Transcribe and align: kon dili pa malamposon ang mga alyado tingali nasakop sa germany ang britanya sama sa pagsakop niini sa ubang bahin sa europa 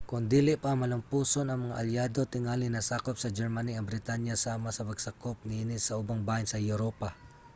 kon 0.09 0.23
dili 0.33 0.53
pa 0.63 0.71
malamposon 0.81 1.47
ang 1.49 1.59
mga 1.65 1.77
alyado 1.83 2.21
tingali 2.33 2.65
nasakop 2.69 3.15
sa 3.19 3.33
germany 3.37 3.71
ang 3.73 3.87
britanya 3.89 4.35
sama 4.45 4.69
sa 4.73 4.85
pagsakop 4.89 5.37
niini 5.49 5.77
sa 5.81 5.97
ubang 6.01 6.21
bahin 6.29 6.47
sa 6.49 6.59
europa 6.71 7.09